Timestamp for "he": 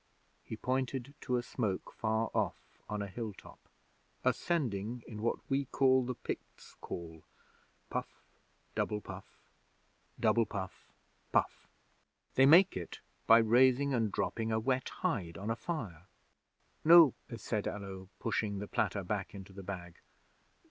0.43-0.57